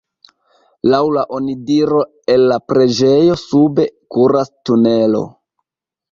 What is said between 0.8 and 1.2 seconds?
Laŭ